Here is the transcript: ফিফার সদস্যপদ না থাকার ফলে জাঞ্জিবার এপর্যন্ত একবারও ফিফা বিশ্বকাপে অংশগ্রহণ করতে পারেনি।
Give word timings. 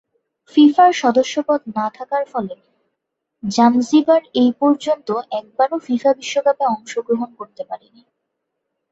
ফিফার 0.55 0.91
সদস্যপদ 0.93 1.61
না 1.77 1.87
থাকার 1.93 2.23
ফলে 2.31 2.55
জাঞ্জিবার 3.43 4.21
এপর্যন্ত 4.41 5.07
একবারও 5.31 5.77
ফিফা 5.79 6.11
বিশ্বকাপে 6.13 6.65
অংশগ্রহণ 6.67 7.29
করতে 7.39 7.63
পারেনি। 7.69 8.01